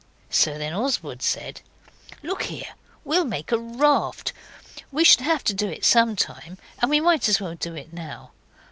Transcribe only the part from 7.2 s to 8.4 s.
as well do it now.